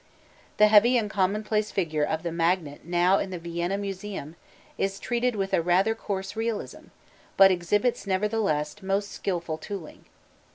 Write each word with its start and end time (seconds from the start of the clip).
The 0.57 0.65
heavy 0.67 0.97
and 0.97 1.11
commonplace 1.11 1.69
figure 1.69 2.03
of 2.03 2.23
the 2.23 2.31
magnate 2.31 2.85
now 2.85 3.19
in 3.19 3.29
the 3.29 3.37
Vienna 3.37 3.77
Museum 3.77 4.35
is 4.75 4.97
treated 4.99 5.35
with 5.35 5.53
a 5.53 5.61
rather 5.61 5.93
coarse 5.93 6.35
realism, 6.35 6.85
but 7.37 7.51
exhibits 7.51 8.07
nevertheless 8.07 8.81
most 8.81 9.11
skilful 9.11 9.59
tooling. 9.59 10.05